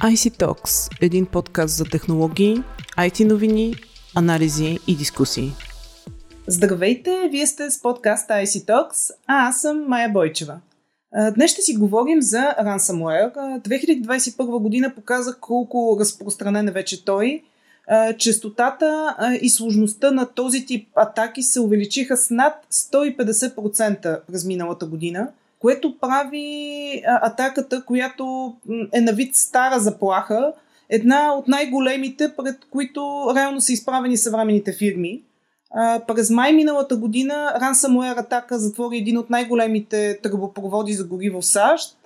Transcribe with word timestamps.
IC 0.00 0.38
Talks– 0.38 0.90
един 1.00 1.26
подкаст 1.26 1.76
за 1.76 1.84
технологии, 1.84 2.62
IT 2.98 3.24
новини, 3.24 3.74
анализи 4.16 4.78
и 4.86 4.96
дискусии. 4.96 5.52
Здравейте, 6.46 7.28
вие 7.30 7.46
сте 7.46 7.70
с 7.70 7.82
подкаста 7.82 8.34
IC 8.34 8.68
Talks, 8.68 9.10
а 9.26 9.48
аз 9.48 9.60
съм 9.60 9.84
Майя 9.88 10.08
Бойчева. 10.08 10.60
Днес 11.34 11.50
ще 11.50 11.62
си 11.62 11.74
говорим 11.76 12.22
за 12.22 12.38
ransomware. 12.38 13.34
2021 13.60 14.58
година 14.58 14.94
показа 14.94 15.34
колко 15.40 15.96
разпространен 16.00 16.68
е 16.68 16.72
вече 16.72 17.04
той. 17.04 17.42
Честотата 18.18 19.16
и 19.42 19.50
сложността 19.50 20.10
на 20.10 20.26
този 20.26 20.66
тип 20.66 20.88
атаки 20.94 21.42
се 21.42 21.60
увеличиха 21.60 22.16
с 22.16 22.30
над 22.30 22.54
150% 22.72 24.20
през 24.26 24.44
миналата 24.44 24.86
година– 24.86 25.28
което 25.60 25.98
прави 25.98 27.02
атаката, 27.06 27.84
която 27.84 28.54
е 28.92 29.00
на 29.00 29.12
вид 29.12 29.36
стара 29.36 29.80
заплаха, 29.80 30.52
една 30.88 31.34
от 31.34 31.48
най-големите, 31.48 32.32
пред 32.36 32.56
които 32.70 33.32
реално 33.36 33.60
са 33.60 33.72
изправени 33.72 34.16
съвременните 34.16 34.72
фирми. 34.72 35.22
През 36.06 36.30
май 36.30 36.52
миналата 36.52 36.96
година 36.96 37.54
ransomware 37.62 38.20
атака 38.20 38.58
затвори 38.58 38.96
един 38.96 39.18
от 39.18 39.30
най-големите 39.30 40.18
тръбопроводи 40.22 40.92
за 40.92 41.04
гориво 41.04 41.40
в 41.40 41.46
САЩ, 41.46 41.96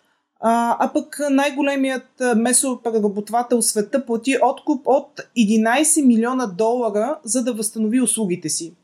а 0.41 0.91
пък 0.95 1.21
най-големият 1.31 2.23
месопреработвател 2.37 3.59
в 3.59 3.65
света 3.65 4.07
плати 4.07 4.37
откуп 4.43 4.83
от 4.87 5.21
11 5.39 6.07
милиона 6.07 6.47
долара, 6.47 7.19
за 7.25 7.45
да 7.45 7.53
възстанови 7.53 8.01
услугите 8.01 8.49
си. 8.49 8.75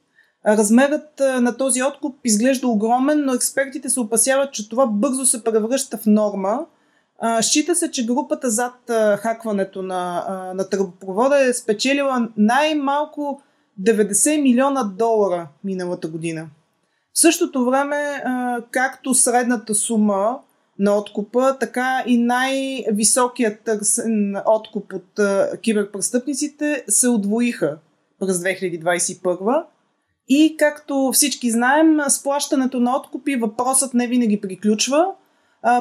Размерът 0.47 1.21
на 1.21 1.57
този 1.57 1.83
откуп 1.83 2.17
изглежда 2.25 2.69
огромен, 2.69 3.25
но 3.25 3.35
експертите 3.35 3.89
се 3.89 4.01
опасяват, 4.01 4.53
че 4.53 4.69
това 4.69 4.87
бързо 4.87 5.27
се 5.27 5.45
превръща 5.45 5.97
в 5.97 6.07
норма. 6.07 6.67
Счита 7.41 7.75
се, 7.75 7.91
че 7.91 8.07
групата 8.07 8.51
зад 8.51 8.75
хакването 9.19 9.83
на, 9.83 10.25
на 10.55 10.69
тръбопровода 10.69 11.45
е 11.45 11.53
спечелила 11.53 12.29
най-малко 12.37 13.43
90 13.83 14.43
милиона 14.43 14.83
долара 14.85 15.49
миналата 15.65 16.09
година. 16.09 16.49
В 17.15 17.21
същото 17.21 17.65
време, 17.65 18.23
както 18.71 19.15
средната 19.15 19.75
сума 19.75 20.39
на 20.79 20.97
откупа, 20.97 21.57
така 21.61 22.03
и 22.07 22.19
най-високият 22.19 23.61
търсен 23.61 24.37
откуп 24.47 24.93
от 24.93 25.21
киберпрестъпниците 25.63 26.85
се 26.89 27.09
отвоиха 27.09 27.79
през 28.21 28.39
2021 28.39 29.65
и 30.31 30.57
както 30.59 31.11
всички 31.13 31.51
знаем, 31.51 31.99
с 32.09 32.23
плащането 32.23 32.81
на 32.81 32.97
откупи 32.97 33.37
въпросът 33.37 33.95
не 33.95 34.07
винаги 34.07 34.41
приключва. 34.41 35.07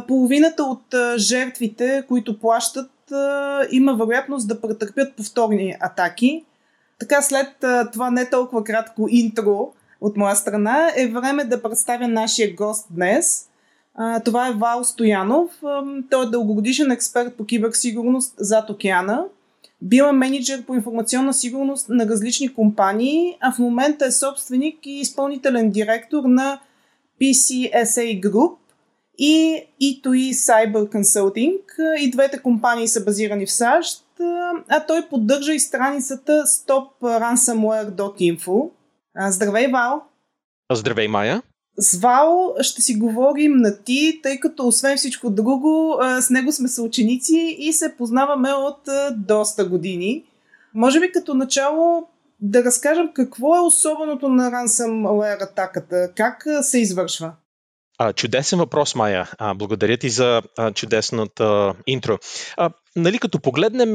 половината 0.08 0.64
от 0.64 0.96
жертвите, 1.18 2.04
които 2.08 2.40
плащат, 2.40 2.92
има 3.72 3.94
вероятност 3.94 4.48
да 4.48 4.62
претърпят 4.62 5.16
повторни 5.16 5.76
атаки. 5.80 6.46
Така 7.00 7.22
след 7.22 7.48
това 7.94 8.12
не 8.12 8.30
толкова 8.30 8.64
кратко 8.64 9.08
интро 9.10 9.74
от 10.02 10.18
моя 10.18 10.36
страна 10.36 10.92
е 10.96 11.08
време 11.08 11.44
да 11.44 11.62
представя 11.62 12.08
нашия 12.08 12.56
гост 12.56 12.88
днес. 12.90 13.50
Това 14.26 14.48
е 14.48 14.54
Вал 14.54 14.84
Стоянов. 14.84 15.52
Той 16.10 16.26
е 16.26 16.30
дългогодишен 16.30 16.92
експерт 16.92 17.36
по 17.36 17.46
киберсигурност 17.46 18.34
зад 18.38 18.70
океана– 18.70 19.26
бил 19.82 20.04
е 20.04 20.12
менеджер 20.12 20.66
по 20.66 20.76
информационна 20.76 21.34
сигурност 21.34 21.90
на 21.90 22.06
различни 22.06 22.54
компании, 22.54 23.38
а 23.40 23.52
в 23.52 23.60
момента 23.60 24.06
е 24.06 24.12
собственик 24.12 24.86
и 24.86 24.92
изпълнителен 24.92 25.72
директор 25.72 26.24
на 26.24 26.60
PCSA 27.22 28.22
Group 28.22 28.58
и 29.18 29.64
E2E 29.82 30.32
Cyber 30.32 30.94
Consulting. 30.94 31.60
И 32.00 32.12
двете 32.12 32.42
компании 32.42 32.88
са 32.88 33.04
базирани 33.04 33.46
в 33.46 33.52
САЩ, 33.52 34.06
а 34.70 34.86
той 34.88 35.10
поддържа 35.10 35.54
и 35.54 35.60
страницата 35.60 36.44
stopransomware.info. 36.46 38.70
Здравей, 39.30 39.68
Вал! 39.68 40.04
Здравей, 40.72 41.08
Майя! 41.08 41.42
С 41.80 42.00
Вал 42.00 42.56
ще 42.62 42.82
си 42.82 42.96
говорим 42.96 43.52
на 43.58 43.84
ти, 43.84 44.20
тъй 44.24 44.40
като 44.40 44.68
освен 44.68 44.98
всичко 44.98 45.30
друго, 45.30 46.00
с 46.22 46.30
него 46.30 46.52
сме 46.52 46.68
съученици 46.68 47.56
и 47.60 47.74
се 47.74 47.96
познаваме 47.98 48.54
от 48.54 48.80
доста 49.18 49.66
години. 49.66 50.24
Може 50.74 51.00
би 51.00 51.12
като 51.12 51.34
начало 51.34 52.08
да 52.40 52.64
разкажем 52.64 53.10
какво 53.14 53.56
е 53.56 53.60
особеното 53.60 54.30
на 54.30 54.52
ransomware 54.52 55.44
атаката, 55.44 56.12
как 56.16 56.44
се 56.62 56.80
извършва? 56.80 57.34
А, 57.98 58.14
чудесен 58.14 58.60
въпрос, 58.60 58.96
Майя. 58.96 59.30
А, 59.38 59.54
благодаря 59.54 59.98
ти 59.98 60.10
за 60.10 60.42
а, 60.58 60.72
чудесната 60.72 61.74
интро. 61.88 62.18
А, 62.58 62.70
нали, 62.96 63.20
като 63.20 63.40
погледнем 63.40 63.94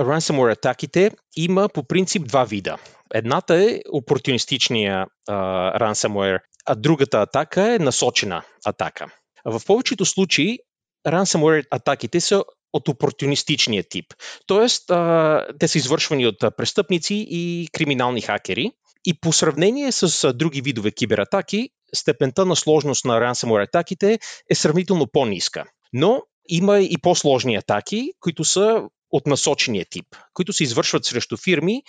ransomware 0.00 0.52
атаките, 0.52 1.10
има 1.36 1.68
по 1.68 1.82
принцип 1.82 2.28
два 2.28 2.44
вида. 2.44 2.76
Едната 3.14 3.54
е 3.54 3.80
опортунистичния 3.92 5.06
а, 5.28 5.34
ransomware 5.78 6.38
а 6.66 6.74
другата 6.74 7.18
атака 7.18 7.74
е 7.74 7.78
насочена 7.78 8.42
атака. 8.64 9.06
В 9.44 9.62
повечето 9.66 10.04
случаи 10.04 10.58
ransomware 11.06 11.66
атаките 11.70 12.20
са 12.20 12.44
от 12.72 12.88
опортунистичния 12.88 13.84
тип. 13.88 14.06
Тоест, 14.46 14.90
а, 14.90 15.46
те 15.58 15.68
са 15.68 15.78
извършвани 15.78 16.26
от 16.26 16.38
престъпници 16.56 17.26
и 17.30 17.68
криминални 17.72 18.20
хакери. 18.20 18.70
И 19.04 19.20
по 19.20 19.32
сравнение 19.32 19.92
с 19.92 20.32
други 20.32 20.60
видове 20.60 20.90
кибератаки, 20.90 21.70
степента 21.94 22.46
на 22.46 22.56
сложност 22.56 23.04
на 23.04 23.20
ransomware 23.20 23.68
атаките 23.68 24.18
е 24.50 24.54
сравнително 24.54 25.06
по-ниска. 25.12 25.64
Но 25.92 26.22
има 26.48 26.80
и 26.80 26.96
по-сложни 27.02 27.56
атаки, 27.56 28.12
които 28.20 28.44
са 28.44 28.82
от 29.10 29.26
насочения 29.26 29.86
тип, 29.90 30.06
които 30.34 30.52
се 30.52 30.64
извършват 30.64 31.04
срещу 31.04 31.36
фирми 31.36 31.82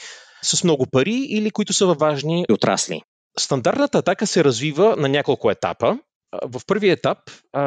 с 0.43 0.63
много 0.63 0.85
пари 0.91 1.25
или 1.29 1.51
които 1.51 1.73
са 1.73 1.85
във 1.85 1.97
важни 1.97 2.45
отрасли. 2.51 3.01
Стандартната 3.39 3.97
атака 3.97 4.27
се 4.27 4.43
развива 4.43 4.95
на 4.97 5.09
няколко 5.09 5.51
етапа. 5.51 5.97
В 6.45 6.61
първия 6.67 6.93
етап 6.93 7.17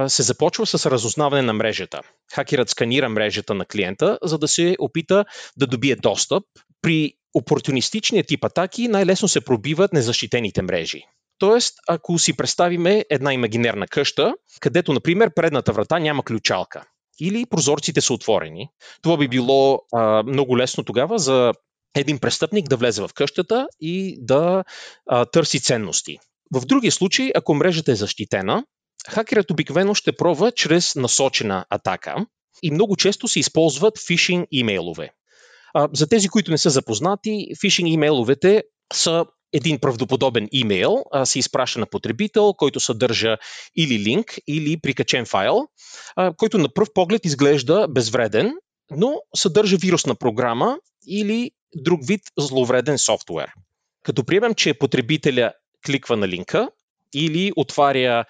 се 0.09 0.23
започва 0.23 0.67
с 0.67 0.91
разузнаване 0.91 1.43
на 1.43 1.53
мрежата. 1.53 2.01
Хакерът 2.35 2.71
сканира 2.71 3.09
мрежата 3.09 3.55
на 3.55 3.65
клиента, 3.65 4.19
за 4.23 4.39
да 4.39 4.49
се 4.49 4.77
опита 4.79 5.25
да 5.57 5.67
добие 5.67 5.97
достъп. 5.97 6.43
При 6.83 7.13
опортунистичния 7.35 8.25
тип 8.25 8.45
атаки 8.45 8.89
най-лесно 8.89 9.29
се 9.29 9.41
пробиват 9.41 9.93
незащитените 9.93 10.63
мрежи. 10.63 11.03
Тоест, 11.39 11.75
ако 11.89 12.19
си 12.19 12.37
представиме 12.37 13.05
една 13.11 13.33
имагинерна 13.33 13.89
къща, 13.89 14.35
където, 14.61 14.93
например, 14.93 15.31
предната 15.35 15.73
врата 15.73 15.99
няма 15.99 16.23
ключалка 16.23 16.85
или 17.21 17.47
прозорците 17.51 18.01
са 18.01 18.15
отворени, 18.15 18.69
това 19.03 19.17
би 19.17 19.29
било 19.29 19.81
а, 19.95 20.23
много 20.23 20.59
лесно 20.59 20.85
тогава 20.85 21.19
за 21.19 21.53
един 22.01 22.19
престъпник 22.19 22.69
да 22.69 22.77
влезе 22.77 23.03
в 23.03 23.11
къщата 23.15 23.69
и 23.81 24.19
да 24.21 24.65
а, 25.07 25.25
търси 25.25 25.61
ценности. 25.61 26.19
В 26.55 26.67
другия 26.67 26.93
случай, 26.93 27.31
ако 27.35 27.55
мрежата 27.55 27.93
е 27.93 27.97
защитена, 27.97 28.65
хакерът 29.09 29.51
обикновено 29.51 29.95
ще 29.95 30.17
пробва 30.17 30.53
чрез 30.53 30.95
насочена 30.95 31.65
атака 31.71 32.27
и 32.63 32.71
много 32.71 32.97
често 32.97 33.29
се 33.29 33.41
използват 33.41 33.99
фишинг 34.07 34.49
имейлове. 34.51 35.11
А, 35.75 35.89
за 35.93 36.09
тези, 36.09 36.29
които 36.29 36.51
не 36.51 36.59
са 36.59 36.71
запознати, 36.71 37.49
фишинг 37.61 37.89
имейловете 37.89 38.63
са 38.93 39.25
един 39.53 39.79
правдоподобен 39.79 40.49
имейл 40.53 41.05
а, 41.13 41.27
се 41.27 41.39
изпраща 41.39 41.81
на 41.81 41.87
потребител, 41.87 42.55
който 42.55 42.81
съдържа 42.81 43.37
или 43.77 43.99
линк, 43.99 44.39
или 44.49 44.81
прикачен 44.81 45.27
файл, 45.27 45.69
а, 46.17 46.33
който 46.37 46.59
на 46.59 46.69
пръв 46.69 46.89
поглед 46.95 47.25
изглежда 47.25 47.87
безвреден, 47.89 48.53
но 48.91 49.15
съдържа 49.37 49.77
вирусна 49.77 50.15
програма 50.15 50.79
или 51.09 51.51
друг 51.77 52.01
вид 52.07 52.21
зловреден 52.39 52.99
софтуер. 52.99 53.53
Като 54.03 54.25
приемем, 54.25 54.55
че 54.55 54.75
потребителя 54.75 55.53
кликва 55.87 56.17
на 56.17 56.29
линка 56.29 56.69
или 57.15 57.53
отваря 57.57 58.25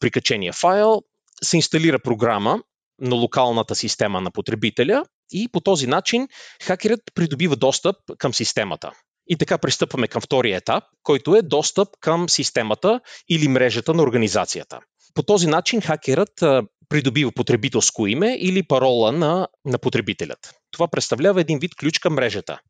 прикачения 0.00 0.52
файл, 0.52 1.02
се 1.42 1.56
инсталира 1.56 1.98
програма 1.98 2.62
на 3.00 3.14
локалната 3.14 3.74
система 3.74 4.20
на 4.20 4.30
потребителя 4.30 5.04
и 5.32 5.48
по 5.52 5.60
този 5.60 5.86
начин 5.86 6.28
хакерът 6.62 7.00
придобива 7.14 7.56
достъп 7.56 7.96
към 8.18 8.34
системата. 8.34 8.92
И 9.28 9.36
така 9.36 9.58
пристъпваме 9.58 10.08
към 10.08 10.22
втория 10.22 10.56
етап, 10.56 10.84
който 11.02 11.36
е 11.36 11.42
достъп 11.42 11.88
към 12.00 12.28
системата 12.28 13.00
или 13.28 13.48
мрежата 13.48 13.94
на 13.94 14.02
организацията. 14.02 14.80
По 15.14 15.22
този 15.22 15.46
начин 15.46 15.80
хакерът 15.80 16.44
придобива 16.88 17.32
потребителско 17.32 18.06
име 18.06 18.36
или 18.40 18.62
парола 18.62 19.12
на, 19.12 19.48
на 19.64 19.78
потребителят. 19.78 20.54
Това 20.70 20.88
представлява 20.88 21.40
един 21.40 21.58
вид 21.58 21.74
ключ 21.74 21.98
към 21.98 22.14
мрежата. 22.14 22.60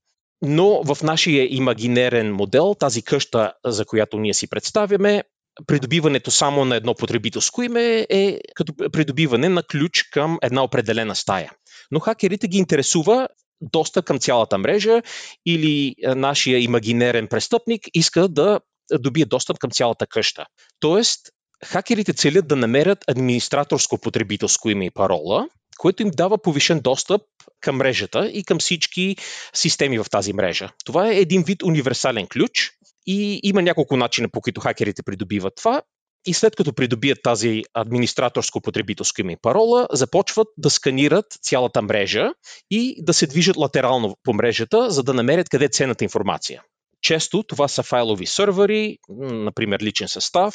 Но 0.42 0.82
в 0.82 1.02
нашия 1.02 1.54
имагинерен 1.54 2.34
модел, 2.34 2.74
тази 2.74 3.02
къща, 3.02 3.52
за 3.64 3.84
която 3.84 4.18
ние 4.18 4.34
си 4.34 4.48
представяме, 4.48 5.22
придобиването 5.66 6.30
само 6.30 6.64
на 6.64 6.76
едно 6.76 6.94
потребителско 6.94 7.62
име 7.62 8.06
е 8.10 8.38
като 8.54 8.72
придобиване 8.92 9.48
на 9.48 9.62
ключ 9.62 10.02
към 10.02 10.38
една 10.42 10.62
определена 10.62 11.14
стая. 11.14 11.52
Но 11.90 12.00
хакерите 12.00 12.48
ги 12.48 12.58
интересува 12.58 13.28
доста 13.60 14.02
към 14.02 14.18
цялата 14.18 14.58
мрежа 14.58 15.02
или 15.46 15.94
нашия 16.02 16.58
имагинерен 16.58 17.28
престъпник 17.28 17.82
иска 17.94 18.28
да 18.28 18.60
добие 18.92 19.24
достъп 19.24 19.58
към 19.58 19.70
цялата 19.70 20.06
къща. 20.06 20.46
Тоест, 20.80 21.20
хакерите 21.64 22.12
целят 22.12 22.48
да 22.48 22.56
намерят 22.56 23.04
администраторско 23.08 23.98
потребителско 23.98 24.70
име 24.70 24.86
и 24.86 24.90
парола, 24.90 25.48
което 25.78 26.02
им 26.02 26.10
дава 26.10 26.38
повишен 26.38 26.80
достъп 26.80 27.22
към 27.60 27.76
мрежата 27.76 28.28
и 28.28 28.44
към 28.44 28.58
всички 28.58 29.16
системи 29.54 29.98
в 29.98 30.06
тази 30.10 30.32
мрежа. 30.32 30.72
Това 30.84 31.10
е 31.10 31.16
един 31.16 31.42
вид 31.42 31.62
универсален 31.62 32.26
ключ 32.26 32.70
и 33.06 33.40
има 33.42 33.62
няколко 33.62 33.96
начина 33.96 34.28
по 34.28 34.40
които 34.40 34.60
хакерите 34.60 35.02
придобиват 35.02 35.54
това. 35.56 35.82
И 36.28 36.34
след 36.34 36.56
като 36.56 36.72
придобият 36.72 37.18
тази 37.22 37.62
администраторско-потребителска 37.74 39.20
име 39.20 39.36
парола, 39.42 39.86
започват 39.92 40.48
да 40.58 40.70
сканират 40.70 41.26
цялата 41.42 41.82
мрежа 41.82 42.30
и 42.70 43.04
да 43.04 43.14
се 43.14 43.26
движат 43.26 43.56
латерално 43.56 44.16
по 44.22 44.32
мрежата, 44.32 44.90
за 44.90 45.02
да 45.02 45.14
намерят 45.14 45.48
къде 45.48 45.64
е 45.64 45.68
ценната 45.68 46.04
информация. 46.04 46.62
Често 47.02 47.42
това 47.42 47.68
са 47.68 47.82
файлови 47.82 48.26
сървъри, 48.26 48.98
например 49.18 49.80
личен 49.80 50.08
състав 50.08 50.54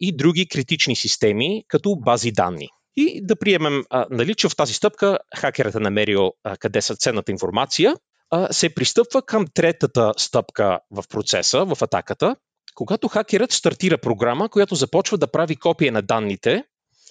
и 0.00 0.16
други 0.16 0.48
критични 0.48 0.96
системи, 0.96 1.64
като 1.68 1.96
бази 1.96 2.32
данни. 2.32 2.68
И 2.96 3.26
да 3.26 3.36
приемем, 3.36 3.84
а, 3.90 4.06
нали, 4.10 4.34
че 4.34 4.48
в 4.48 4.56
тази 4.56 4.74
стъпка 4.74 5.18
хакерът 5.36 5.74
е 5.74 5.80
намерил 5.80 6.32
къде 6.58 6.82
са 6.82 6.96
ценната 6.96 7.32
информация, 7.32 7.94
се 8.50 8.74
пристъпва 8.74 9.22
към 9.22 9.46
третата 9.54 10.12
стъпка 10.16 10.78
в 10.90 11.04
процеса, 11.08 11.64
в 11.64 11.82
атаката, 11.82 12.36
когато 12.74 13.08
хакерът 13.08 13.52
стартира 13.52 13.98
програма, 13.98 14.48
която 14.48 14.74
започва 14.74 15.18
да 15.18 15.30
прави 15.30 15.56
копия 15.56 15.92
на 15.92 16.02
данните 16.02 16.64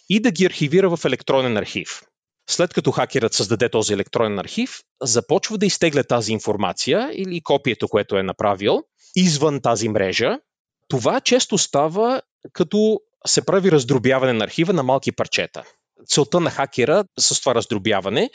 и 0.09 0.19
да 0.19 0.31
ги 0.31 0.45
архивира 0.45 0.95
в 0.95 1.05
електронен 1.05 1.57
архив. 1.57 2.01
След 2.49 2.73
като 2.73 2.91
хакерът 2.91 3.33
създаде 3.33 3.69
този 3.69 3.93
електронен 3.93 4.39
архив, 4.39 4.79
започва 5.01 5.57
да 5.57 5.65
изтегля 5.65 6.03
тази 6.03 6.31
информация 6.31 7.09
или 7.13 7.41
копието, 7.41 7.87
което 7.87 8.17
е 8.17 8.23
направил, 8.23 8.83
извън 9.15 9.61
тази 9.61 9.89
мрежа. 9.89 10.39
Това 10.87 11.19
често 11.19 11.57
става 11.57 12.21
като 12.53 12.99
се 13.27 13.45
прави 13.45 13.71
раздробяване 13.71 14.33
на 14.33 14.43
архива 14.43 14.73
на 14.73 14.83
малки 14.83 15.11
парчета. 15.11 15.63
Целта 16.07 16.39
на 16.39 16.49
хакера 16.49 17.03
с 17.19 17.39
това 17.39 17.55
раздробяване 17.55 18.29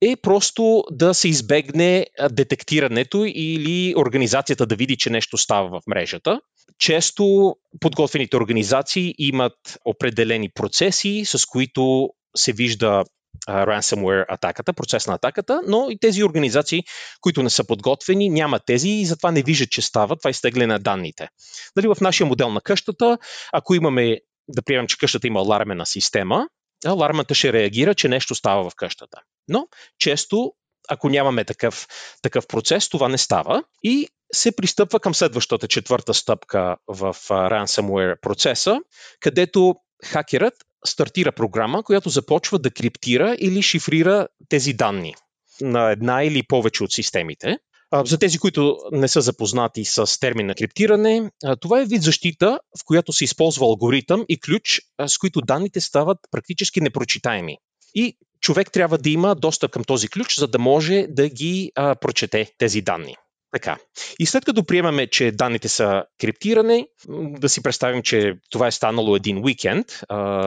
е 0.00 0.16
просто 0.16 0.84
да 0.90 1.14
се 1.14 1.28
избегне 1.28 2.06
детектирането 2.30 3.24
или 3.26 3.94
организацията 3.96 4.66
да 4.66 4.76
види, 4.76 4.96
че 4.96 5.10
нещо 5.10 5.38
става 5.38 5.68
в 5.68 5.82
мрежата. 5.86 6.40
Често 6.78 7.54
подготвените 7.80 8.36
организации 8.36 9.14
имат 9.18 9.78
определени 9.84 10.50
процеси, 10.54 11.22
с 11.26 11.46
които 11.46 12.08
се 12.36 12.52
вижда 12.52 13.04
ransomware 13.48 14.24
атаката, 14.28 14.72
процес 14.72 15.06
на 15.06 15.14
атаката, 15.14 15.60
но 15.66 15.86
и 15.90 15.98
тези 15.98 16.24
организации, 16.24 16.82
които 17.20 17.42
не 17.42 17.50
са 17.50 17.64
подготвени, 17.64 18.28
нямат 18.28 18.62
тези 18.66 18.88
и 18.88 19.06
затова 19.06 19.30
не 19.30 19.42
виждат, 19.42 19.70
че 19.70 19.82
става 19.82 20.16
това 20.16 20.30
изтегляне 20.30 20.66
на 20.66 20.78
данните. 20.78 21.28
Дали 21.76 21.88
в 21.88 21.96
нашия 22.00 22.26
модел 22.26 22.50
на 22.50 22.60
къщата, 22.60 23.18
ако 23.52 23.74
имаме, 23.74 24.18
да 24.48 24.62
приемем, 24.62 24.86
че 24.86 24.98
къщата 24.98 25.26
има 25.26 25.40
алармена 25.40 25.86
система, 25.86 26.48
алармата 26.84 27.34
ще 27.34 27.52
реагира, 27.52 27.94
че 27.94 28.08
нещо 28.08 28.34
става 28.34 28.70
в 28.70 28.74
къщата. 28.74 29.20
Но 29.48 29.68
често, 29.98 30.52
ако 30.88 31.08
нямаме 31.08 31.44
такъв, 31.44 31.86
такъв 32.22 32.46
процес, 32.46 32.88
това 32.88 33.08
не 33.08 33.18
става 33.18 33.64
и 33.82 34.08
се 34.34 34.56
пристъпва 34.56 35.00
към 35.00 35.14
следващата 35.14 35.68
четвърта 35.68 36.14
стъпка 36.14 36.76
в 36.86 37.16
ransomware 37.28 38.20
процеса, 38.20 38.78
където 39.20 39.74
хакерът 40.04 40.54
стартира 40.86 41.32
програма, 41.32 41.82
която 41.82 42.08
започва 42.08 42.58
да 42.58 42.70
криптира 42.70 43.36
или 43.38 43.62
шифрира 43.62 44.28
тези 44.48 44.72
данни 44.72 45.14
на 45.60 45.90
една 45.90 46.24
или 46.24 46.42
повече 46.42 46.84
от 46.84 46.92
системите. 46.92 47.58
За 48.04 48.18
тези, 48.18 48.38
които 48.38 48.78
не 48.92 49.08
са 49.08 49.20
запознати 49.20 49.84
с 49.84 50.20
термина 50.20 50.54
криптиране, 50.54 51.30
това 51.60 51.80
е 51.80 51.84
вид 51.84 52.02
защита, 52.02 52.60
в 52.80 52.84
която 52.84 53.12
се 53.12 53.24
използва 53.24 53.66
алгоритъм 53.66 54.24
и 54.28 54.40
ключ, 54.40 54.80
с 55.06 55.18
които 55.18 55.40
данните 55.40 55.80
стават 55.80 56.18
практически 56.30 56.80
непрочитаеми. 56.80 57.56
И 57.94 58.16
човек 58.40 58.72
трябва 58.72 58.98
да 58.98 59.10
има 59.10 59.34
достъп 59.34 59.70
към 59.70 59.84
този 59.84 60.08
ключ, 60.08 60.38
за 60.38 60.46
да 60.46 60.58
може 60.58 61.06
да 61.08 61.28
ги 61.28 61.72
а, 61.74 61.94
прочете 61.94 62.50
тези 62.58 62.80
данни. 62.80 63.16
Така. 63.52 63.78
И 64.18 64.26
след 64.26 64.44
като 64.44 64.64
приемаме, 64.64 65.06
че 65.06 65.32
данните 65.32 65.68
са 65.68 66.04
криптирани, 66.20 66.86
да 67.08 67.48
си 67.48 67.62
представим, 67.62 68.02
че 68.02 68.34
това 68.50 68.66
е 68.66 68.70
станало 68.70 69.16
един 69.16 69.44
уикенд, 69.44 69.86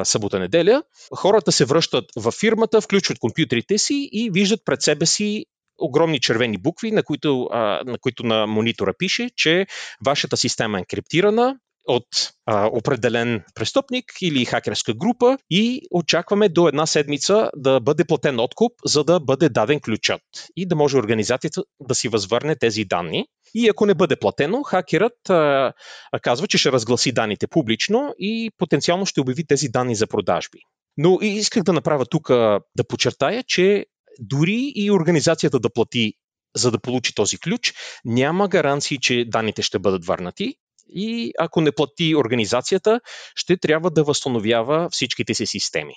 събота-неделя, 0.03 0.83
хората 1.15 1.51
се 1.51 1.65
връщат 1.65 2.05
в 2.15 2.31
фирмата, 2.31 2.81
включват 2.81 3.19
компютрите 3.19 3.77
си 3.77 4.09
и 4.11 4.29
виждат 4.33 4.59
пред 4.65 4.81
себе 4.81 5.05
си 5.05 5.45
огромни 5.79 6.19
червени 6.19 6.57
букви, 6.57 6.91
на 6.91 7.03
които, 7.03 7.47
а, 7.51 7.81
на 7.85 7.97
които 7.97 8.25
на 8.25 8.47
монитора 8.47 8.93
пише, 8.97 9.29
че 9.35 9.67
вашата 10.05 10.37
система 10.37 10.79
е 10.79 10.85
криптирана, 10.85 11.55
от 11.87 12.05
а, 12.45 12.69
определен 12.73 13.43
престъпник 13.55 14.05
или 14.21 14.45
хакерска 14.45 14.93
група 14.93 15.37
и 15.49 15.81
очакваме 15.91 16.49
до 16.49 16.67
една 16.67 16.85
седмица 16.85 17.49
да 17.55 17.79
бъде 17.79 18.05
платен 18.05 18.39
откуп, 18.39 18.71
за 18.85 19.03
да 19.03 19.19
бъде 19.19 19.49
даден 19.49 19.79
ключът 19.79 20.21
и 20.55 20.67
да 20.67 20.75
може 20.75 20.97
организацията 20.97 21.63
да 21.79 21.95
си 21.95 22.07
възвърне 22.07 22.55
тези 22.55 22.85
данни. 22.85 23.25
И 23.55 23.69
ако 23.69 23.85
не 23.85 23.93
бъде 23.93 24.15
платено, 24.15 24.63
хакерът 24.63 25.29
а, 25.29 25.73
казва, 26.21 26.47
че 26.47 26.57
ще 26.57 26.71
разгласи 26.71 27.11
данните 27.11 27.47
публично 27.47 28.13
и 28.19 28.51
потенциално 28.57 29.05
ще 29.05 29.21
обяви 29.21 29.47
тези 29.47 29.69
данни 29.69 29.95
за 29.95 30.07
продажби. 30.07 30.59
Но 30.97 31.17
исках 31.21 31.63
да 31.63 31.73
направя 31.73 32.05
тук 32.05 32.27
да 32.29 32.83
подчертая, 32.87 33.43
че 33.47 33.85
дори 34.19 34.71
и 34.75 34.91
организацията 34.91 35.59
да 35.59 35.69
плати 35.69 36.13
за 36.55 36.71
да 36.71 36.79
получи 36.79 37.15
този 37.15 37.37
ключ, 37.37 37.73
няма 38.05 38.47
гаранции, 38.47 38.97
че 39.01 39.25
данните 39.27 39.61
ще 39.61 39.79
бъдат 39.79 40.05
върнати 40.05 40.55
и 40.89 41.33
ако 41.39 41.61
не 41.61 41.71
плати 41.71 42.15
организацията, 42.15 42.99
ще 43.35 43.57
трябва 43.57 43.91
да 43.91 44.03
възстановява 44.03 44.89
всичките 44.91 45.33
си 45.33 45.45
системи. 45.45 45.93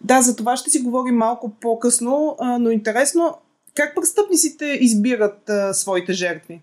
Да, 0.00 0.22
за 0.22 0.36
това 0.36 0.56
ще 0.56 0.70
си 0.70 0.80
говорим 0.80 1.14
малко 1.14 1.56
по-късно, 1.60 2.36
но 2.60 2.70
интересно, 2.70 3.38
как 3.74 3.94
престъпниците 3.94 4.78
избират 4.80 5.48
а, 5.48 5.74
своите 5.74 6.12
жертви? 6.12 6.62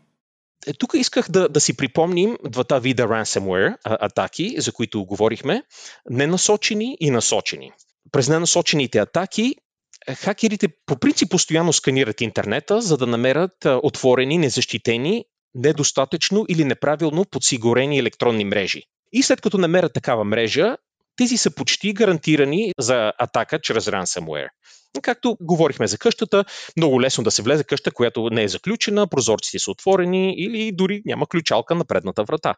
Е, 0.67 0.73
тук 0.73 0.93
исках 0.95 1.31
да, 1.31 1.49
да 1.49 1.59
си 1.59 1.77
припомним 1.77 2.37
двата 2.49 2.79
вида 2.79 3.03
ransomware 3.03 3.77
атаки, 3.83 4.55
за 4.57 4.71
които 4.71 5.05
говорихме, 5.05 5.63
ненасочени 6.09 6.97
и 6.99 7.09
насочени. 7.09 7.71
През 8.11 8.29
ненасочените 8.29 8.97
атаки 8.99 9.55
хакерите 10.13 10.67
по 10.85 10.95
принцип 10.95 11.31
постоянно 11.31 11.73
сканират 11.73 12.21
интернета, 12.21 12.81
за 12.81 12.97
да 12.97 13.07
намерят 13.07 13.65
отворени, 13.65 14.37
незащитени 14.37 15.25
недостатъчно 15.55 16.45
или 16.49 16.63
неправилно 16.63 17.25
подсигурени 17.25 17.99
електронни 17.99 18.45
мрежи. 18.45 18.83
И 19.11 19.23
след 19.23 19.41
като 19.41 19.57
намерят 19.57 19.93
такава 19.93 20.23
мрежа, 20.23 20.77
тези 21.15 21.37
са 21.37 21.55
почти 21.55 21.93
гарантирани 21.93 22.71
за 22.79 23.13
атака 23.19 23.61
чрез 23.61 23.85
ransomware. 23.85 24.47
Както 25.01 25.37
говорихме 25.41 25.87
за 25.87 25.97
къщата, 25.97 26.45
много 26.77 27.01
лесно 27.01 27.23
да 27.23 27.31
се 27.31 27.41
влезе 27.41 27.63
къща, 27.63 27.91
която 27.91 28.29
не 28.29 28.43
е 28.43 28.47
заключена, 28.47 29.07
прозорците 29.07 29.59
са 29.59 29.71
отворени 29.71 30.33
или 30.37 30.71
дори 30.71 31.01
няма 31.05 31.27
ключалка 31.27 31.75
на 31.75 31.85
предната 31.85 32.23
врата. 32.23 32.55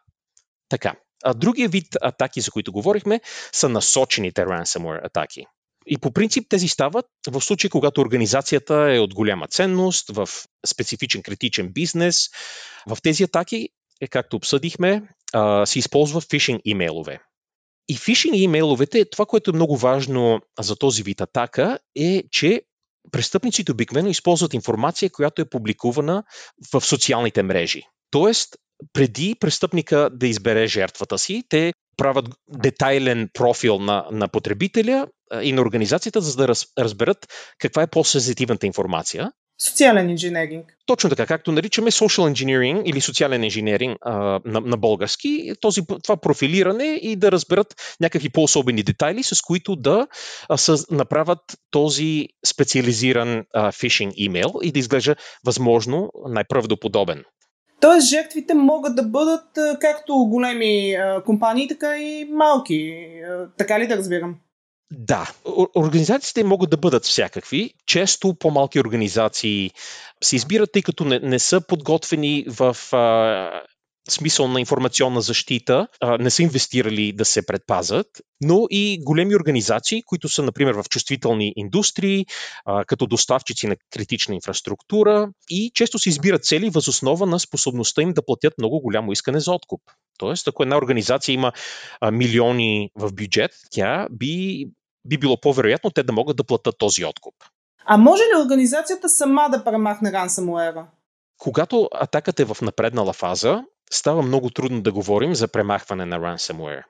Така. 0.68 0.94
А 1.24 1.34
другия 1.34 1.68
вид 1.68 1.86
атаки, 2.02 2.40
за 2.40 2.50
които 2.50 2.72
говорихме, 2.72 3.20
са 3.52 3.68
насочените 3.68 4.42
ransomware 4.42 5.06
атаки. 5.06 5.46
И 5.88 5.98
по 5.98 6.12
принцип 6.12 6.48
тези 6.48 6.68
стават 6.68 7.06
в 7.28 7.40
случай, 7.40 7.70
когато 7.70 8.00
организацията 8.00 8.94
е 8.94 8.98
от 8.98 9.14
голяма 9.14 9.48
ценност, 9.48 10.10
в 10.10 10.28
специфичен 10.66 11.22
критичен 11.22 11.72
бизнес. 11.72 12.28
В 12.86 12.98
тези 13.02 13.22
атаки, 13.22 13.68
е, 14.00 14.08
както 14.08 14.36
обсъдихме, 14.36 15.02
се 15.64 15.78
използва 15.78 16.20
фишинг 16.20 16.60
имейлове. 16.64 17.20
И 17.88 17.96
фишинг 17.96 18.36
имейловете, 18.36 19.04
това, 19.10 19.26
което 19.26 19.50
е 19.50 19.54
много 19.54 19.76
важно 19.76 20.40
за 20.60 20.76
този 20.76 21.02
вид 21.02 21.20
атака, 21.20 21.78
е, 21.96 22.22
че 22.30 22.62
престъпниците 23.10 23.72
обикновено 23.72 24.08
използват 24.08 24.54
информация, 24.54 25.10
която 25.10 25.42
е 25.42 25.50
публикувана 25.50 26.24
в 26.72 26.80
социалните 26.80 27.42
мрежи. 27.42 27.82
Тоест, 28.10 28.56
преди 28.92 29.34
престъпника 29.40 30.10
да 30.12 30.26
избере 30.26 30.66
жертвата 30.66 31.18
си, 31.18 31.42
те 31.48 31.72
правят 31.96 32.28
детайлен 32.48 33.28
профил 33.32 33.78
на, 33.78 34.06
на 34.10 34.28
потребителя 34.28 35.06
и 35.42 35.52
на 35.52 35.62
организацията, 35.62 36.20
за 36.20 36.36
да 36.36 36.48
раз, 36.48 36.66
разберат 36.78 37.26
каква 37.58 37.82
е 37.82 37.86
по-сензитивната 37.86 38.66
информация. 38.66 39.32
Социален 39.60 40.10
инженеринг. 40.10 40.64
Точно 40.86 41.10
така, 41.10 41.26
както 41.26 41.52
наричаме 41.52 41.90
social 41.90 42.32
engineering 42.32 42.82
или 42.84 43.00
социален 43.00 43.44
инженеринг 43.44 43.98
а, 44.00 44.40
на, 44.44 44.60
на 44.60 44.76
български, 44.76 45.52
този, 45.60 45.80
това 46.02 46.16
профилиране 46.16 46.84
и 47.02 47.16
да 47.16 47.32
разберат 47.32 47.96
някакви 48.00 48.28
по-особени 48.28 48.82
детайли, 48.82 49.22
с 49.22 49.42
които 49.42 49.76
да 49.76 50.06
а, 50.48 50.56
съ, 50.56 50.76
направят 50.90 51.40
този 51.70 52.26
специализиран 52.46 53.44
а, 53.54 53.72
фишинг 53.72 54.12
имейл 54.16 54.52
и 54.62 54.72
да 54.72 54.78
изглежда 54.78 55.16
възможно 55.46 56.10
най-правдоподобен. 56.28 57.24
Тоест, 57.80 58.08
жертвите 58.08 58.54
могат 58.54 58.96
да 58.96 59.02
бъдат 59.02 59.46
както 59.80 60.14
големи 60.14 60.96
компании, 61.26 61.68
така 61.68 61.98
и 61.98 62.24
малки. 62.24 62.94
Така 63.58 63.80
ли 63.80 63.86
да 63.86 63.96
разбирам? 63.96 64.36
Да, 64.92 65.32
организациите 65.76 66.44
могат 66.44 66.70
да 66.70 66.76
бъдат 66.76 67.04
всякакви. 67.04 67.74
Често 67.86 68.34
по-малки 68.34 68.80
организации 68.80 69.70
се 70.24 70.36
избират, 70.36 70.72
тъй 70.72 70.82
като 70.82 71.04
не, 71.04 71.18
не 71.18 71.38
са 71.38 71.60
подготвени 71.60 72.44
в 72.48 72.76
а, 72.92 73.62
смисъл 74.10 74.48
на 74.48 74.60
информационна 74.60 75.20
защита, 75.20 75.88
не 76.20 76.30
са 76.30 76.42
инвестирали 76.42 77.12
да 77.12 77.24
се 77.24 77.46
предпазат, 77.46 78.06
но 78.40 78.66
и 78.70 78.98
големи 79.04 79.36
организации, 79.36 80.02
които 80.06 80.28
са, 80.28 80.42
например, 80.42 80.74
в 80.74 80.84
чувствителни 80.88 81.52
индустрии, 81.56 82.26
като 82.86 83.06
доставчици 83.06 83.66
на 83.66 83.76
критична 83.90 84.34
инфраструктура 84.34 85.28
и 85.50 85.70
често 85.74 85.98
се 85.98 86.08
избират 86.08 86.44
цели 86.44 86.70
възоснова 86.70 87.26
на 87.26 87.40
способността 87.40 88.02
им 88.02 88.12
да 88.12 88.24
платят 88.24 88.54
много 88.58 88.80
голямо 88.80 89.12
искане 89.12 89.40
за 89.40 89.52
откуп. 89.52 89.80
Тоест, 90.18 90.48
ако 90.48 90.62
една 90.62 90.76
организация 90.76 91.32
има 91.32 91.52
милиони 92.12 92.90
в 92.96 93.12
бюджет, 93.12 93.50
тя 93.70 94.06
би, 94.10 94.66
би 95.04 95.18
било 95.18 95.40
по-вероятно 95.40 95.90
те 95.90 96.02
да 96.02 96.12
могат 96.12 96.36
да 96.36 96.44
платят 96.44 96.74
този 96.78 97.04
откуп. 97.04 97.34
А 97.86 97.96
може 97.96 98.22
ли 98.22 98.42
организацията 98.44 99.08
сама 99.08 99.48
да 99.50 99.64
премахне 99.64 100.12
ransomware? 100.12 100.84
Когато 101.38 101.88
атаката 101.94 102.42
е 102.42 102.46
в 102.46 102.56
напреднала 102.62 103.12
фаза, 103.12 103.64
става 103.90 104.22
много 104.22 104.50
трудно 104.50 104.82
да 104.82 104.92
говорим 104.92 105.34
за 105.34 105.48
премахване 105.48 106.06
на 106.06 106.18
ransomware. 106.18 106.82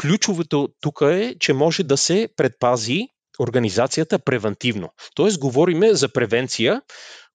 Ключовото 0.00 0.68
тук 0.80 1.00
е, 1.02 1.34
че 1.40 1.52
може 1.52 1.82
да 1.82 1.96
се 1.96 2.28
предпази 2.36 3.08
организацията 3.38 4.18
превентивно. 4.18 4.88
Тоест, 5.14 5.38
говориме 5.38 5.94
за 5.94 6.12
превенция, 6.12 6.82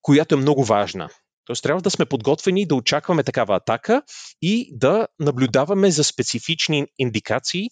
която 0.01 0.35
е 0.35 0.37
много 0.37 0.63
важна. 0.63 1.09
Тоест, 1.45 1.63
трябва 1.63 1.81
да 1.81 1.91
сме 1.91 2.05
подготвени 2.05 2.67
да 2.67 2.75
очакваме 2.75 3.23
такава 3.23 3.55
атака 3.55 4.01
и 4.41 4.69
да 4.77 5.07
наблюдаваме 5.19 5.91
за 5.91 6.03
специфични 6.03 6.85
индикации, 6.99 7.69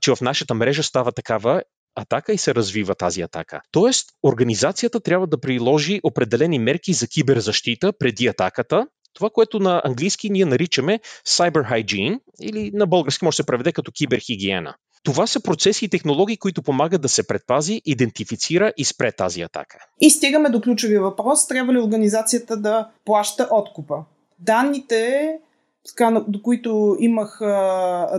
че 0.00 0.14
в 0.14 0.20
нашата 0.20 0.54
мрежа 0.54 0.82
става 0.82 1.12
такава 1.12 1.62
атака 1.96 2.32
и 2.32 2.38
се 2.38 2.54
развива 2.54 2.94
тази 2.94 3.22
атака. 3.22 3.60
Тоест, 3.70 4.10
организацията 4.22 5.00
трябва 5.00 5.26
да 5.26 5.40
приложи 5.40 6.00
определени 6.02 6.58
мерки 6.58 6.92
за 6.92 7.08
киберзащита 7.08 7.92
преди 7.98 8.26
атаката, 8.26 8.86
това, 9.14 9.30
което 9.30 9.58
на 9.58 9.82
английски 9.84 10.30
ние 10.30 10.44
наричаме 10.44 11.00
cyber 11.26 11.70
hygiene 11.70 12.20
или 12.40 12.70
на 12.74 12.86
български 12.86 13.24
може 13.24 13.34
да 13.34 13.36
се 13.36 13.46
преведе 13.46 13.72
като 13.72 13.92
киберхигиена. 13.92 14.74
Това 15.02 15.26
са 15.26 15.42
процеси 15.42 15.84
и 15.84 15.88
технологии, 15.88 16.36
които 16.36 16.62
помагат 16.62 17.02
да 17.02 17.08
се 17.08 17.26
предпази, 17.26 17.82
идентифицира 17.84 18.72
и 18.76 18.84
спре 18.84 19.12
тази 19.12 19.42
атака. 19.42 19.78
И 20.00 20.10
стигаме 20.10 20.48
до 20.48 20.60
ключовия 20.60 21.00
въпрос. 21.00 21.48
Трябва 21.48 21.72
ли 21.72 21.78
организацията 21.78 22.56
да 22.56 22.88
плаща 23.04 23.48
откупа? 23.50 23.94
Данните, 24.38 25.32
до 26.28 26.42
които 26.42 26.96
имах 27.00 27.40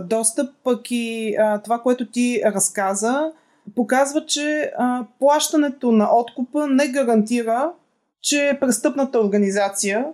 достъп, 0.02 0.50
пък 0.64 0.80
и 0.90 1.36
това, 1.64 1.78
което 1.78 2.10
ти 2.10 2.42
разказа, 2.44 3.32
показва, 3.76 4.26
че 4.26 4.72
а, 4.78 5.04
плащането 5.18 5.92
на 5.92 6.16
откупа 6.16 6.66
не 6.66 6.88
гарантира, 6.88 7.70
че 8.22 8.58
престъпната 8.60 9.20
организация 9.20 10.04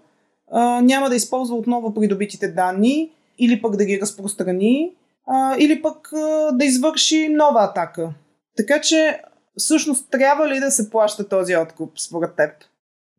а, 0.53 0.81
няма 0.81 1.09
да 1.09 1.17
използва 1.17 1.57
отново 1.57 1.95
придобитите 1.95 2.49
данни 2.49 3.11
или 3.39 3.63
пък 3.63 3.77
да 3.77 3.85
ги 3.85 4.01
разпространи, 4.01 4.93
а, 5.27 5.57
или 5.59 5.83
пък 5.83 6.13
а, 6.13 6.53
да 6.53 6.65
извърши 6.65 7.29
нова 7.29 7.65
атака. 7.65 8.15
Така 8.57 8.81
че, 8.81 9.21
всъщност, 9.57 10.11
трябва 10.11 10.49
ли 10.49 10.61
да 10.61 10.71
се 10.71 10.91
плаща 10.91 11.29
този 11.29 11.57
откуп, 11.57 11.93
според 11.99 12.37
теб? 12.37 12.51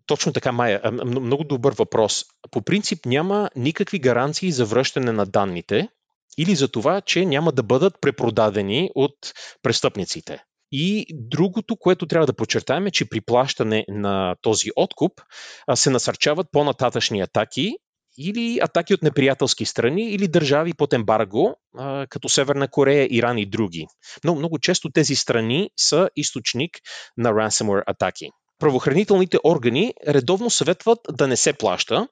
Точно 0.06 0.34
така, 0.34 0.52
Майя. 0.52 0.82
Много 1.06 1.44
добър 1.44 1.76
въпрос. 1.78 2.26
По 2.52 2.62
принцип 2.62 3.06
няма 3.06 3.50
никакви 3.56 4.00
гаранции 4.00 4.52
за 4.52 4.66
връщане 4.66 5.12
на 5.12 5.26
данните 5.26 5.90
или 6.38 6.56
за 6.56 6.68
това, 6.68 7.02
че 7.02 7.26
няма 7.26 7.52
да 7.52 7.64
бъдат 7.64 7.94
препродадени 8.02 8.90
от 8.96 9.16
престъпниците. 9.64 10.44
И 10.72 11.06
другото, 11.14 11.76
което 11.76 12.06
трябва 12.06 12.26
да 12.26 12.36
подчертаем 12.36 12.88
е, 12.88 12.92
че 12.92 13.10
при 13.10 13.22
плащане 13.22 13.86
на 13.88 14.36
този 14.42 14.70
откуп 14.76 15.22
се 15.76 15.90
насърчават 15.90 16.48
по-нататъчни 16.52 17.22
атаки 17.22 17.76
или 18.18 18.60
атаки 18.62 18.94
от 18.94 19.02
неприятелски 19.02 19.66
страни 19.66 20.12
или 20.12 20.28
държави 20.28 20.74
под 20.74 20.94
ембарго, 20.94 21.56
като 22.10 22.30
Северна 22.30 22.68
Корея, 22.68 23.08
Иран 23.12 23.38
и 23.38 23.46
други. 23.46 23.88
Но 24.24 24.36
много 24.36 24.60
често 24.60 24.92
тези 24.92 25.16
страни 25.16 25.70
са 25.78 26.10
източник 26.16 26.72
на 27.18 27.30
ransomware 27.30 27.84
атаки. 27.88 28.30
Правоохранителните 28.60 29.38
органи 29.44 29.94
редовно 30.08 30.50
съветват 30.50 31.00
да 31.12 31.28
не 31.28 31.38
се 31.38 31.54
плаща, 31.54 32.08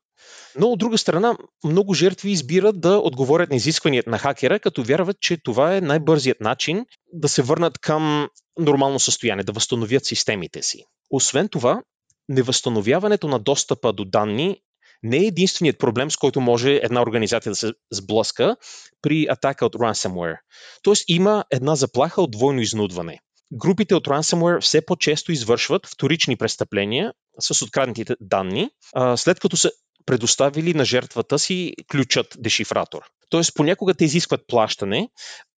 но 0.60 0.68
от 0.68 0.80
друга 0.80 0.98
страна, 0.98 1.38
много 1.64 1.94
жертви 1.94 2.32
избират 2.32 2.82
да 2.82 2.98
отговорят 2.98 3.50
на 3.50 3.56
изискванията 3.56 4.10
на 4.10 4.18
хакера, 4.18 4.60
като 4.60 4.84
вярват, 4.84 5.18
че 5.20 5.38
това 5.44 5.76
е 5.76 5.82
най-бързият 5.82 6.42
начин 6.42 6.86
да 7.14 7.30
се 7.30 7.42
върнат 7.42 7.80
към 7.80 8.28
нормално 8.60 9.00
състояние, 9.00 9.44
да 9.44 9.52
възстановят 9.52 10.06
системите 10.06 10.62
си. 10.62 10.84
Освен 11.10 11.50
това, 11.50 11.82
невъзстановяването 12.30 13.28
на 13.28 13.40
достъпа 13.40 13.94
до 13.94 14.06
данни 14.06 14.58
не 15.04 15.18
е 15.18 15.26
единственият 15.26 15.80
проблем, 15.80 16.12
с 16.12 16.18
който 16.18 16.42
може 16.42 16.76
една 16.76 17.02
организация 17.02 17.52
да 17.52 17.56
се 17.56 17.74
сблъска 17.92 18.56
при 19.02 19.28
атака 19.30 19.66
от 19.66 19.76
ransomware. 19.76 20.38
Тоест 20.84 21.06
има 21.08 21.44
една 21.52 21.76
заплаха 21.76 22.22
от 22.22 22.32
двойно 22.32 22.62
изнудване. 22.62 23.20
Групите 23.54 23.96
от 23.96 24.08
ransomware 24.08 24.62
все 24.62 24.86
по-често 24.86 25.32
извършват 25.32 25.88
вторични 25.88 26.36
престъпления 26.36 27.14
с 27.40 27.62
откраднатите 27.62 28.16
данни, 28.22 28.70
след 29.16 29.40
като 29.40 29.58
са 29.58 29.72
предоставили 30.06 30.74
на 30.74 30.86
жертвата 30.86 31.40
си 31.40 31.74
ключът 31.92 32.36
дешифратор. 32.40 33.02
Тоест 33.30 33.56
понякога 33.56 33.94
те 33.94 34.06
изискват 34.06 34.42
плащане, 34.48 35.10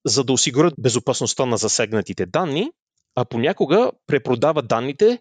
за 0.06 0.24
да 0.24 0.34
осигурят 0.34 0.74
безопасността 0.80 1.46
на 1.46 1.58
засегнатите 1.58 2.26
данни, 2.26 2.72
а 3.16 3.26
понякога 3.26 3.92
препродават 4.08 4.68
данните 4.68 5.20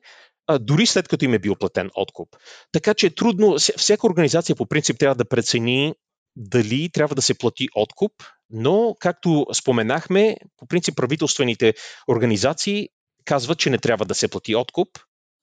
дори 0.61 0.87
след 0.87 1.09
като 1.09 1.25
им 1.25 1.35
е 1.35 1.39
бил 1.39 1.55
платен 1.55 1.91
откуп. 1.95 2.29
Така 2.73 2.95
че 2.95 3.07
е 3.07 3.15
трудно, 3.15 3.57
всяка 3.77 4.07
организация 4.07 4.57
по 4.57 4.67
принцип 4.67 4.99
трябва 4.99 5.15
да 5.15 5.29
прецени 5.29 5.95
дали 6.37 6.91
трябва 6.93 7.15
да 7.15 7.23
се 7.23 7.35
плати 7.35 7.69
откуп, 7.77 8.13
но 8.51 8.97
както 9.01 9.47
споменахме, 9.53 10.37
по 10.57 10.67
принцип 10.67 10.97
правителствените 10.97 11.75
организации 12.09 12.89
казват, 13.25 13.59
че 13.59 13.71
не 13.71 13.79
трябва 13.79 14.05
да 14.05 14.15
се 14.15 14.29
плати 14.29 14.55
откуп, 14.55 14.89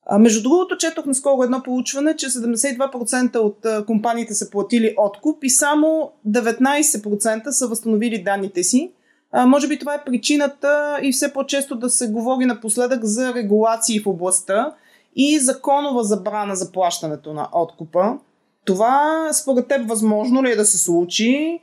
а, 0.05 0.17
между 0.17 0.43
другото, 0.43 0.77
четох 0.77 1.05
наскоро 1.05 1.43
едно 1.43 1.63
получване, 1.63 2.15
че 2.15 2.29
72% 2.29 3.36
от 3.36 3.86
компаниите 3.86 4.33
са 4.33 4.50
платили 4.50 4.95
откуп 4.98 5.43
и 5.43 5.50
само 5.50 6.12
19% 6.27 7.50
са 7.50 7.67
възстановили 7.67 8.24
данните 8.24 8.63
си. 8.63 8.91
А, 9.31 9.45
може 9.45 9.67
би 9.67 9.79
това 9.79 9.93
е 9.93 10.03
причината 10.05 11.00
и 11.03 11.12
все 11.12 11.33
по-често 11.33 11.75
да 11.75 11.89
се 11.89 12.07
говори 12.07 12.45
напоследък 12.45 13.05
за 13.05 13.33
регулации 13.33 14.00
в 14.00 14.07
областта 14.07 14.75
и 15.15 15.39
законова 15.39 16.03
забрана 16.03 16.55
за 16.55 16.71
плащането 16.71 17.33
на 17.33 17.50
откупа. 17.53 18.17
Това 18.65 19.30
според 19.34 19.68
теб 19.68 19.89
възможно 19.89 20.44
ли 20.44 20.51
е 20.51 20.56
да 20.56 20.65
се 20.65 20.77
случи 20.77 21.60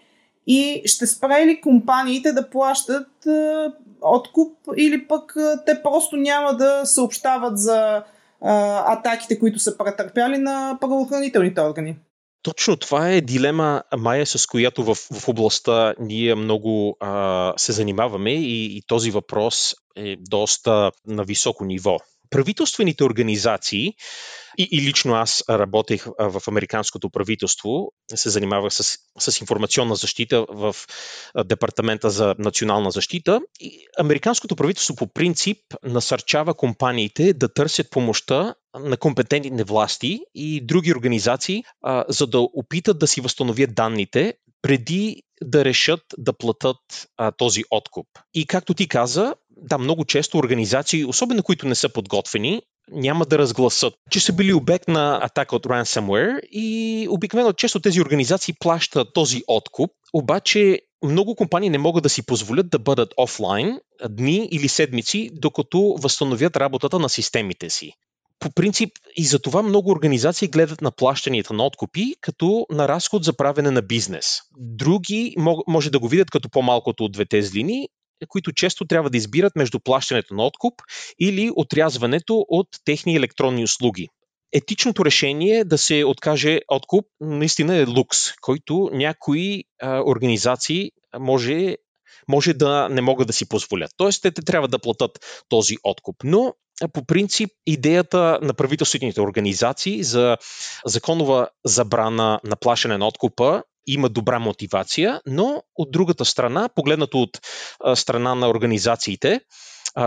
и 0.47 0.83
ще 0.85 1.07
спре 1.07 1.47
ли 1.47 1.61
компаниите 1.61 2.33
да 2.33 2.50
плащат 2.50 3.26
а, 3.26 3.73
откуп 4.00 4.59
или 4.76 5.09
пък 5.09 5.37
а, 5.37 5.64
те 5.67 5.83
просто 5.83 6.17
няма 6.17 6.57
да 6.57 6.87
съобщават 6.87 7.59
за 7.59 8.02
а, 8.43 8.93
атаките, 8.93 9.38
които 9.38 9.59
са 9.59 9.78
претърпяли 9.78 10.38
на 10.38 10.78
правоохранителните 10.81 11.61
органи. 11.61 11.97
Точно 12.43 12.76
това 12.76 13.11
е 13.11 13.21
дилема, 13.21 13.83
Майя, 13.97 14.26
с 14.26 14.47
която 14.47 14.85
в, 14.85 14.95
в 14.95 15.28
областта 15.28 15.95
ние 16.00 16.35
много 16.35 16.97
а, 17.00 17.52
се 17.57 17.73
занимаваме 17.73 18.31
и, 18.31 18.76
и 18.76 18.83
този 18.87 19.11
въпрос 19.11 19.75
е 19.97 20.17
доста 20.21 20.90
на 21.07 21.25
високо 21.25 21.64
ниво 21.64 21.99
правителствените 22.30 23.04
организации, 23.04 23.94
и, 24.58 24.68
и 24.73 24.82
лично 24.82 25.14
аз 25.14 25.44
работех 25.50 26.06
в 26.18 26.42
американското 26.49 27.11
правителство, 27.11 27.92
се 28.14 28.30
занимавах 28.30 28.73
с, 28.73 28.99
с 29.18 29.40
информационна 29.40 29.97
защита 29.97 30.47
в 30.49 30.76
Департамента 31.44 32.11
за 32.11 32.35
национална 32.38 32.90
защита. 32.90 33.40
И 33.61 33.87
американското 33.99 34.56
правителство 34.56 34.97
по 34.97 35.06
принцип 35.06 35.58
насърчава 35.85 36.54
компаниите 36.54 37.32
да 37.32 37.54
търсят 37.54 37.90
помощта 37.90 38.54
на 38.78 38.97
компетентните 38.97 39.64
власти 39.64 40.20
и 40.35 40.66
други 40.66 40.92
организации, 40.92 41.64
а, 41.82 42.04
за 42.08 42.26
да 42.26 42.40
опитат 42.40 42.99
да 42.99 43.06
си 43.06 43.20
възстановят 43.20 43.75
данните 43.75 44.35
преди 44.62 45.23
да 45.42 45.64
решат 45.64 46.00
да 46.18 46.32
платят 46.32 47.08
а, 47.16 47.32
този 47.32 47.64
откуп. 47.70 48.06
И 48.35 48.47
както 48.47 48.75
ти 48.75 48.88
каза, 48.88 49.35
да, 49.62 49.78
много 49.78 50.04
често 50.04 50.38
организации, 50.38 51.04
особено 51.04 51.42
които 51.42 51.66
не 51.66 51.74
са 51.74 51.88
подготвени, 51.88 52.62
няма 52.92 53.26
да 53.26 53.38
разгласат, 53.38 53.94
че 54.10 54.20
са 54.20 54.32
били 54.32 54.52
обект 54.52 54.88
на 54.88 55.18
атака 55.22 55.56
от 55.56 55.66
ransomware 55.66 56.40
и 56.40 57.06
обикновено 57.10 57.52
често 57.52 57.80
тези 57.80 58.00
организации 58.00 58.54
плащат 58.60 59.08
този 59.14 59.42
откуп, 59.46 59.90
обаче 60.12 60.80
много 61.04 61.34
компании 61.34 61.70
не 61.70 61.78
могат 61.78 62.02
да 62.02 62.08
си 62.08 62.26
позволят 62.26 62.70
да 62.70 62.78
бъдат 62.78 63.14
офлайн 63.16 63.78
дни 64.08 64.48
или 64.52 64.68
седмици, 64.68 65.30
докато 65.32 65.96
възстановят 66.02 66.56
работата 66.56 66.98
на 66.98 67.08
системите 67.08 67.70
си. 67.70 67.92
По 68.40 68.50
принцип 68.50 68.90
и 69.16 69.24
за 69.24 69.38
това 69.38 69.62
много 69.62 69.90
организации 69.90 70.48
гледат 70.48 70.80
на 70.80 70.90
плащанията 70.90 71.54
на 71.54 71.66
откупи 71.66 72.14
като 72.20 72.66
на 72.70 72.88
разход 72.88 73.24
за 73.24 73.32
правене 73.32 73.70
на 73.70 73.82
бизнес. 73.82 74.26
Други 74.58 75.34
може 75.66 75.90
да 75.90 75.98
го 75.98 76.08
видят 76.08 76.30
като 76.30 76.48
по-малкото 76.48 77.04
от 77.04 77.12
двете 77.12 77.42
злини 77.42 77.88
които 78.28 78.52
често 78.52 78.84
трябва 78.84 79.10
да 79.10 79.16
избират 79.16 79.56
между 79.56 79.80
плащането 79.80 80.34
на 80.34 80.46
откуп 80.46 80.75
или 81.20 81.50
отрязването 81.56 82.44
от 82.48 82.68
техни 82.84 83.16
електронни 83.16 83.64
услуги. 83.64 84.08
етичното 84.52 85.04
решение 85.04 85.64
да 85.64 85.78
се 85.78 86.04
откаже 86.04 86.60
откуп 86.68 87.06
наистина 87.20 87.76
е 87.76 87.87
лукс, 87.87 88.18
който 88.40 88.90
някои 88.92 89.64
а, 89.82 90.02
организации 90.06 90.90
може 91.18 91.76
може 92.28 92.54
да 92.54 92.88
не 92.88 93.00
могат 93.00 93.26
да 93.26 93.32
си 93.32 93.48
позволят. 93.48 93.90
Тоест, 93.96 94.22
те 94.22 94.30
трябва 94.30 94.68
да 94.68 94.78
платят 94.78 95.44
този 95.48 95.76
откуп. 95.84 96.16
Но 96.25 96.54
по 96.92 97.04
принцип 97.04 97.50
идеята 97.66 98.38
на 98.42 98.54
правителствените 98.54 99.20
организации 99.20 100.02
за 100.02 100.37
законова 100.87 101.48
забрана 101.64 102.40
на 102.44 102.56
плащане 102.56 102.98
на 102.98 103.06
откупа 103.06 103.62
има 103.92 104.09
добра 104.09 104.38
мотивация, 104.38 105.21
но 105.26 105.62
от 105.76 105.90
другата 105.92 106.25
страна, 106.25 106.68
погледнато 106.75 107.23
от 107.23 107.40
страна 107.99 108.35
на 108.35 108.49
организациите, 108.49 109.40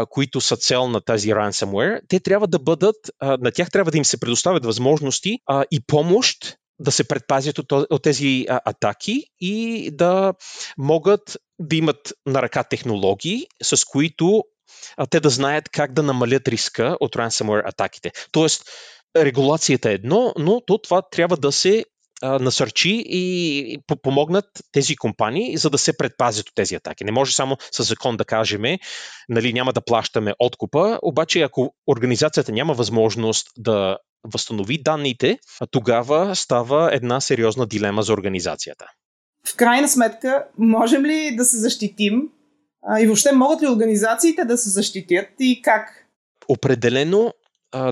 които 0.10 0.42
са 0.42 0.58
цел 0.58 0.88
на 0.88 1.02
тази 1.02 1.30
ransomware, 1.30 2.00
те 2.08 2.20
трябва 2.20 2.48
да 2.48 2.60
бъдат, 2.60 2.96
на 3.22 3.52
тях 3.52 3.72
трябва 3.72 3.92
да 3.92 3.98
им 3.98 4.06
се 4.06 4.20
предоставят 4.20 4.66
възможности 4.66 5.40
и 5.72 5.84
помощ 5.88 6.56
да 6.80 6.92
се 6.92 7.08
предпазят 7.08 7.60
от, 7.60 8.04
тези 8.04 8.46
атаки 8.50 9.24
и 9.40 9.90
да 9.94 10.34
могат 10.78 11.38
да 11.60 11.76
имат 11.76 12.14
на 12.26 12.42
ръка 12.42 12.64
технологии, 12.64 13.46
с 13.64 13.86
които 13.86 14.44
те 15.10 15.20
да 15.20 15.30
знаят 15.30 15.70
как 15.70 15.94
да 15.94 16.04
намалят 16.04 16.48
риска 16.48 16.98
от 17.00 17.16
ransomware 17.16 17.70
атаките. 17.70 18.12
Тоест, 18.32 18.64
регулацията 19.18 19.92
е 19.92 19.94
едно, 19.94 20.34
но 20.38 20.62
то 20.62 20.78
това 20.78 21.02
трябва 21.12 21.38
да 21.38 21.52
се 21.52 21.86
а, 22.22 22.40
насърчи 22.40 23.04
и 23.06 23.78
помогнат 24.04 24.46
тези 24.72 24.96
компании, 24.96 25.58
за 25.58 25.70
да 25.70 25.78
се 25.78 25.98
предпазят 25.98 26.50
от 26.50 26.56
тези 26.56 26.76
атаки. 26.76 27.04
Не 27.04 27.12
може 27.12 27.36
само 27.36 27.58
с 27.72 27.84
закон 27.84 28.18
да 28.18 28.26
кажем, 28.26 28.62
нали, 29.30 29.54
няма 29.54 29.74
да 29.74 29.82
плащаме 29.82 30.34
откупа, 30.40 31.00
обаче 31.02 31.42
ако 31.42 31.74
организацията 31.88 32.52
няма 32.52 32.74
възможност 32.74 33.48
да 33.58 33.98
възстанови 34.24 34.84
данните, 34.84 35.40
тогава 35.72 36.36
става 36.36 36.96
една 36.96 37.22
сериозна 37.22 37.68
дилема 37.68 38.04
за 38.04 38.14
организацията. 38.14 38.86
В 39.48 39.56
крайна 39.56 39.88
сметка, 39.88 40.46
можем 40.58 41.06
ли 41.06 41.36
да 41.36 41.46
се 41.46 41.58
защитим 41.58 42.22
и 43.02 43.06
въобще 43.06 43.32
могат 43.32 43.62
ли 43.62 43.68
организациите 43.68 44.46
да 44.46 44.58
се 44.58 44.70
защитят 44.70 45.30
и 45.40 45.62
как? 45.62 46.08
Определено 46.48 47.34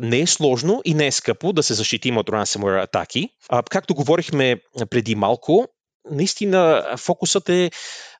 не 0.01 0.19
е 0.19 0.27
сложно 0.27 0.81
и 0.85 0.93
не 0.93 1.07
е 1.07 1.11
скъпо 1.11 1.53
да 1.53 1.63
се 1.63 1.73
защитим 1.73 2.17
от 2.17 2.27
ransomware 2.27 2.83
атаки. 2.83 3.29
както 3.69 3.95
говорихме 3.95 4.61
преди 4.89 5.15
малко, 5.15 5.67
наистина 6.11 6.85
фокусът 6.97 7.49
е, 7.49 7.71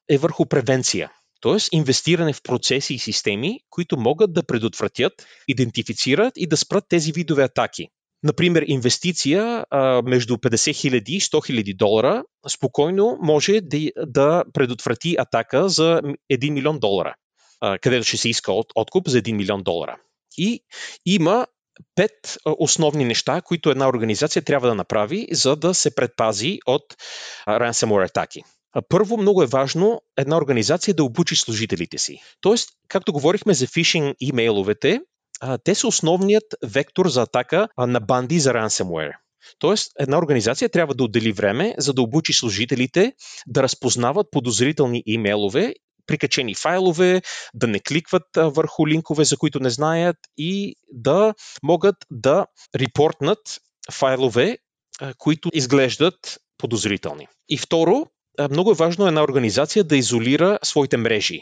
е 0.09 0.17
върху 0.17 0.45
превенция. 0.45 1.11
Т.е. 1.41 1.57
инвестиране 1.71 2.33
в 2.33 2.43
процеси 2.43 2.93
и 2.93 2.99
системи, 2.99 3.59
които 3.69 3.97
могат 3.97 4.33
да 4.33 4.43
предотвратят, 4.43 5.13
идентифицират 5.47 6.33
и 6.35 6.47
да 6.47 6.57
спрат 6.57 6.83
тези 6.89 7.11
видове 7.11 7.43
атаки. 7.43 7.87
Например, 8.23 8.65
инвестиция 8.67 9.65
между 10.03 10.35
50 10.35 10.55
000 10.55 11.09
и 11.09 11.21
100 11.21 11.63
000 11.63 11.77
долара 11.77 12.23
спокойно 12.47 13.17
може 13.21 13.61
да, 13.61 13.91
да 13.97 14.43
предотврати 14.53 15.15
атака 15.19 15.69
за 15.69 16.01
1 16.33 16.49
милион 16.49 16.79
долара, 16.79 17.15
където 17.81 18.07
ще 18.07 18.17
се 18.17 18.29
иска 18.29 18.51
от, 18.51 18.67
откуп 18.75 19.07
за 19.07 19.21
1 19.21 19.31
милион 19.31 19.63
долара. 19.63 19.97
И 20.37 20.63
има 21.05 21.47
пет 21.95 22.37
основни 22.45 23.05
неща, 23.05 23.41
които 23.41 23.69
една 23.69 23.89
организация 23.89 24.41
трябва 24.41 24.67
да 24.67 24.75
направи, 24.75 25.27
за 25.31 25.55
да 25.55 25.73
се 25.73 25.95
предпази 25.95 26.59
от 26.65 26.83
ransomware 27.47 28.05
атаки. 28.05 28.41
Първо, 28.89 29.17
много 29.17 29.43
е 29.43 29.47
важно 29.47 30.01
една 30.17 30.37
организация 30.37 30.93
да 30.93 31.03
обучи 31.03 31.35
служителите 31.35 31.97
си. 31.97 32.21
Тоест, 32.41 32.69
както 32.87 33.13
говорихме 33.13 33.53
за 33.53 33.67
фишинг 33.67 34.15
имейловете, 34.19 35.01
те 35.63 35.75
са 35.75 35.87
основният 35.87 36.43
вектор 36.65 37.07
за 37.07 37.21
атака 37.21 37.67
на 37.77 37.99
банди 37.99 38.39
за 38.39 38.53
ransomware. 38.53 39.13
Тоест, 39.59 39.91
една 39.99 40.17
организация 40.17 40.69
трябва 40.69 40.93
да 40.95 41.03
отдели 41.03 41.31
време, 41.31 41.75
за 41.77 41.93
да 41.93 42.01
обучи 42.01 42.33
служителите 42.33 43.13
да 43.47 43.63
разпознават 43.63 44.27
подозрителни 44.31 45.03
имейлове, 45.05 45.73
прикачени 46.09 46.55
файлове, 46.55 47.21
да 47.53 47.67
не 47.67 47.79
кликват 47.79 48.23
върху 48.35 48.87
линкове, 48.87 49.23
за 49.23 49.37
които 49.37 49.59
не 49.59 49.69
знаят 49.69 50.17
и 50.37 50.75
да 50.91 51.33
могат 51.63 51.95
да 52.11 52.45
репортнат 52.75 53.39
файлове, 53.91 54.57
които 55.17 55.49
изглеждат 55.53 56.37
подозрителни. 56.57 57.27
И 57.49 57.57
второ, 57.57 58.05
много 58.51 58.71
е 58.71 58.75
важно 58.75 59.07
една 59.07 59.23
организация 59.23 59.83
да 59.83 59.97
изолира 59.97 60.59
своите 60.63 60.97
мрежи 60.97 61.41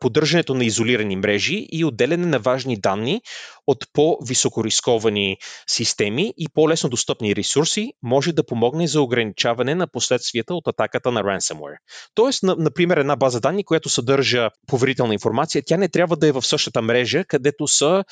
поддържането 0.00 0.54
на 0.54 0.64
изолирани 0.64 1.16
мрежи 1.16 1.66
и 1.72 1.84
отделяне 1.84 2.26
на 2.26 2.38
важни 2.38 2.80
данни 2.80 3.22
от 3.66 3.84
по-високорисковани 3.92 5.36
системи 5.66 6.34
и 6.38 6.48
по-лесно 6.54 6.90
достъпни 6.90 7.36
ресурси 7.36 7.92
може 8.02 8.32
да 8.32 8.46
помогне 8.46 8.86
за 8.86 9.02
ограничаване 9.02 9.74
на 9.74 9.86
последствията 9.86 10.54
от 10.54 10.68
атаката 10.68 11.12
на 11.12 11.22
ransomware. 11.22 11.76
Тоест, 12.14 12.42
например, 12.42 12.96
една 12.96 13.16
база 13.16 13.40
данни, 13.40 13.64
която 13.64 13.88
съдържа 13.88 14.50
поверителна 14.66 15.14
информация, 15.14 15.62
тя 15.66 15.76
не 15.76 15.88
трябва 15.88 16.16
да 16.16 16.26
е 16.26 16.32
в 16.32 16.42
същата 16.42 16.82
мрежа, 16.82 17.24
където 17.24 17.66
са 17.66 18.04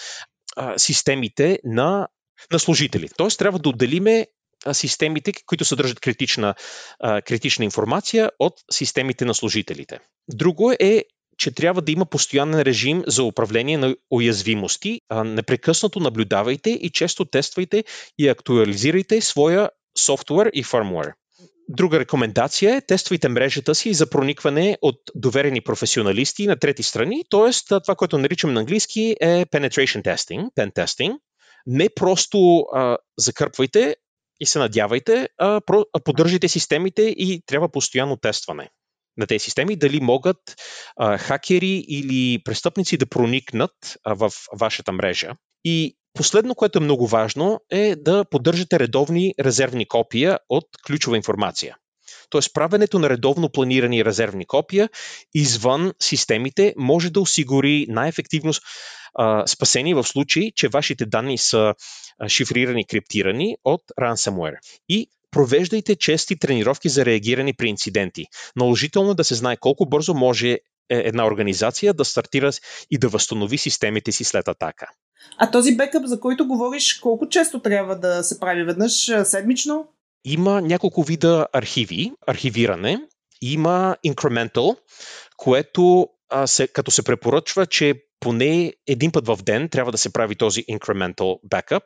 системите 0.77 1.59
на, 1.65 2.09
на 2.53 2.59
служители. 2.59 3.09
Тоест, 3.17 3.39
трябва 3.39 3.59
да 3.59 3.69
отделиме 3.69 4.27
системите, 4.73 5.33
които 5.47 5.65
съдържат 5.65 6.01
критична, 6.01 6.55
критична 7.25 7.65
информация 7.65 8.31
от 8.39 8.55
системите 8.71 9.25
на 9.25 9.35
служителите. 9.35 9.99
Друго 10.29 10.73
е 10.81 11.05
че 11.39 11.51
трябва 11.51 11.83
да 11.83 11.93
има 11.93 12.07
постоянен 12.07 12.63
режим 12.63 13.03
за 13.07 13.23
управление 13.23 13.79
на 13.79 13.97
уязвимости. 14.11 15.01
Непрекъснато 15.25 16.01
наблюдавайте 16.01 16.71
и 16.71 16.91
често 16.91 17.25
тествайте 17.25 17.85
и 18.19 18.29
актуализирайте 18.29 19.21
своя 19.21 19.71
софтуер 19.99 20.51
и 20.55 20.63
фърмуер. 20.63 21.13
Друга 21.69 22.01
рекомендация 22.01 22.77
е 22.77 22.81
тествайте 22.81 23.29
мрежата 23.29 23.75
си 23.75 23.95
за 23.95 24.11
проникване 24.11 24.79
от 24.83 24.97
доверени 25.15 25.61
професионалисти 25.61 26.47
на 26.47 26.57
трети 26.57 26.83
страни, 26.83 27.25
т.е. 27.31 27.51
това, 27.81 27.95
което 27.95 28.19
наричам 28.19 28.53
на 28.53 28.61
английски 28.61 29.17
е 29.21 29.45
penetration 29.47 30.03
testing, 30.03 30.49
pen 30.57 30.75
testing. 30.75 31.17
Не 31.67 31.89
просто 31.97 32.59
а, 32.59 32.97
закърпвайте 33.19 33.97
и 34.41 34.47
се 34.47 34.59
надявайте, 34.59 35.29
а, 35.39 35.61
а 35.93 36.01
поддържайте 36.05 36.49
системите 36.49 37.03
и 37.03 37.43
трябва 37.47 37.69
постоянно 37.69 38.17
тестване 38.17 38.71
на 39.17 39.27
тези 39.27 39.45
системи, 39.45 39.77
дали 39.77 40.01
могат 40.01 40.39
а, 40.97 41.19
хакери 41.19 41.85
или 41.89 42.43
престъпници 42.45 42.97
да 42.97 43.07
проникнат 43.07 43.73
а, 44.05 44.15
в 44.15 44.33
вашата 44.53 44.93
мрежа. 44.93 45.31
И 45.65 45.97
последно, 46.15 46.55
което 46.55 46.79
е 46.79 46.83
много 46.83 47.07
важно, 47.07 47.61
е 47.71 47.97
да 47.97 48.25
поддържате 48.25 48.79
редовни 48.79 49.35
резервни 49.41 49.89
копия 49.89 50.39
от 50.49 50.65
ключова 50.87 51.17
информация. 51.17 51.77
Тоест, 52.31 52.55
правенето 52.55 52.99
на 52.99 53.11
редовно 53.11 53.49
планирани 53.49 54.05
резервни 54.05 54.47
копия 54.47 54.89
извън 55.35 55.93
системите 56.01 56.75
може 56.77 57.11
да 57.11 57.21
осигури 57.21 57.87
най-ефективно 57.89 58.53
а, 59.15 59.47
спасение 59.47 59.95
в 59.95 60.05
случай, 60.05 60.51
че 60.57 60.69
вашите 60.69 61.07
данни 61.07 61.39
са 61.39 61.75
шифрирани, 62.29 62.87
криптирани 62.87 63.57
от 63.65 63.83
ransomware. 64.01 64.57
И 64.89 65.11
Провеждайте 65.37 65.97
чести 65.97 66.39
тренировки 66.39 66.89
за 66.89 67.05
реагиране 67.05 67.53
при 67.59 67.69
инциденти. 67.69 68.25
Наложително 68.57 69.11
е 69.11 69.15
да 69.15 69.25
се 69.25 69.35
знае 69.35 69.57
колко 69.57 69.87
бързо 69.87 70.15
може 70.15 70.49
е, 70.51 70.61
една 70.89 71.27
организация 71.27 71.95
да 71.95 72.05
стартира 72.05 72.51
и 72.91 72.99
да 72.99 73.09
възстанови 73.09 73.59
системите 73.59 74.13
си 74.13 74.25
след 74.25 74.49
атака. 74.49 74.87
А 75.39 75.51
този 75.51 75.77
бекъп, 75.77 76.05
за 76.05 76.21
който 76.21 76.47
говориш, 76.47 76.95
колко 76.95 77.29
често 77.29 77.63
трябва 77.63 77.99
да 77.99 78.23
се 78.23 78.41
прави 78.41 78.65
веднъж 78.65 79.11
седмично? 79.25 79.89
Има 80.25 80.63
няколко 80.63 81.03
вида 81.03 81.47
архиви, 81.53 82.13
архивиране. 82.27 82.99
Има 83.43 83.97
incremental, 84.07 84.77
което 85.37 86.09
а, 86.29 86.47
се, 86.47 86.69
като 86.69 86.91
се 86.91 87.03
препоръчва, 87.03 87.67
че 87.67 87.95
поне 88.21 88.73
един 88.87 89.13
път 89.13 89.27
в 89.27 89.39
ден 89.43 89.69
трябва 89.69 89.93
да 89.93 89.99
се 89.99 90.13
прави 90.13 90.35
този 90.35 90.65
incremental 90.65 91.39
backup, 91.51 91.83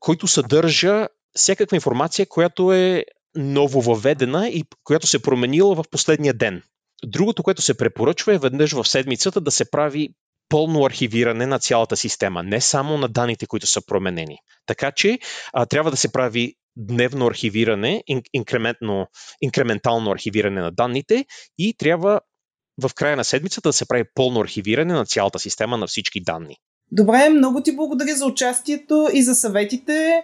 който 0.00 0.26
съдържа 0.26 1.08
всякаква 1.36 1.76
информация, 1.76 2.26
която 2.26 2.72
е 2.72 3.04
ново 3.36 3.80
въведена 3.80 4.48
и 4.48 4.64
която 4.84 5.06
се 5.06 5.16
е 5.16 5.20
променила 5.20 5.74
в 5.74 5.84
последния 5.90 6.34
ден. 6.34 6.62
Другото, 7.04 7.42
което 7.42 7.62
се 7.62 7.76
препоръчва 7.76 8.34
е 8.34 8.38
веднъж 8.38 8.72
в 8.72 8.88
седмицата 8.88 9.40
да 9.40 9.50
се 9.50 9.70
прави 9.70 10.08
пълно 10.48 10.84
архивиране 10.84 11.46
на 11.46 11.58
цялата 11.58 11.96
система, 11.96 12.42
не 12.42 12.60
само 12.60 12.98
на 12.98 13.08
данните, 13.08 13.46
които 13.46 13.66
са 13.66 13.86
променени. 13.86 14.38
Така 14.66 14.92
че 14.92 15.18
а, 15.52 15.66
трябва 15.66 15.90
да 15.90 15.96
се 15.96 16.12
прави 16.12 16.54
дневно 16.76 17.26
архивиране, 17.26 18.02
инкрементно, 18.32 19.06
инкрементално 19.40 20.10
архивиране 20.10 20.60
на 20.60 20.70
данните 20.70 21.24
и 21.58 21.74
трябва 21.78 22.20
в 22.82 22.90
края 22.94 23.16
на 23.16 23.24
седмицата 23.24 23.68
да 23.68 23.72
се 23.72 23.88
прави 23.88 24.04
пълно 24.14 24.40
архивиране 24.40 24.94
на 24.94 25.06
цялата 25.06 25.38
система 25.38 25.78
на 25.78 25.86
всички 25.86 26.20
данни. 26.20 26.56
Добре, 26.92 27.28
много 27.28 27.62
ти 27.62 27.76
благодаря 27.76 28.16
за 28.16 28.26
участието 28.26 29.08
и 29.12 29.22
за 29.22 29.34
съветите. 29.34 30.22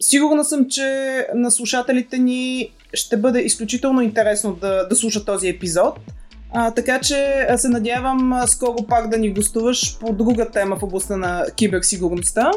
Сигурна 0.00 0.44
съм, 0.44 0.68
че 0.68 1.26
на 1.34 1.50
слушателите 1.50 2.18
ни 2.18 2.70
ще 2.94 3.16
бъде 3.16 3.40
изключително 3.40 4.00
интересно 4.00 4.54
да, 4.54 4.88
да 4.88 4.96
слушат 4.96 5.26
този 5.26 5.48
епизод. 5.48 5.98
А, 6.52 6.70
така 6.70 7.00
че 7.00 7.46
се 7.56 7.68
надявам 7.68 8.42
скоро 8.46 8.86
пак 8.88 9.08
да 9.08 9.18
ни 9.18 9.34
гостуваш 9.34 9.98
по 9.98 10.12
друга 10.12 10.50
тема 10.50 10.76
в 10.76 10.82
областта 10.82 11.16
на 11.16 11.46
киберсигурността. 11.56 12.50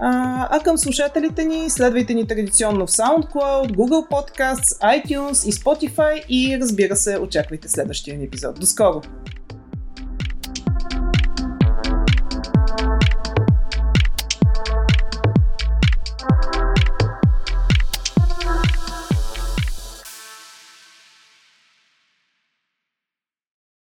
А, 0.00 0.48
а 0.50 0.60
към 0.60 0.78
слушателите 0.78 1.44
ни, 1.44 1.70
следвайте 1.70 2.14
ни 2.14 2.26
традиционно 2.26 2.86
в 2.86 2.90
SoundCloud, 2.90 3.76
Google 3.76 4.08
Podcasts, 4.10 4.80
iTunes 4.80 5.48
и 5.48 5.52
Spotify 5.52 6.26
и 6.28 6.58
разбира 6.60 6.96
се, 6.96 7.18
очаквайте 7.18 7.68
следващия 7.68 8.18
ни 8.18 8.24
епизод. 8.24 8.60
До 8.60 8.66
скоро! 8.66 9.00